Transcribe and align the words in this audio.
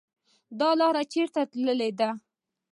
.دا 0.59 0.69
لار 0.79 0.95
چیري 1.11 1.43
تللې 1.51 1.89
ده؟ 1.99 2.09